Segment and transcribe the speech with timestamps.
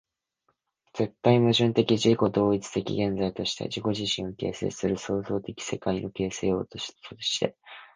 [0.95, 7.55] 絶対矛盾的自己同一的現在として、自己自身を形成する創造的世界の形成要素として、